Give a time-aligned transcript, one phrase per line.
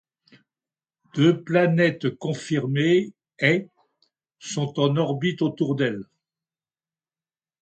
[1.13, 3.67] Deux planètes confirmées,' et',
[4.39, 6.05] sont en orbite autour d'elle.